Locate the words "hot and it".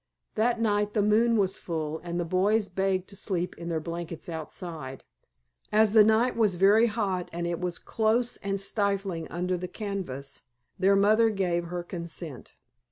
6.87-7.59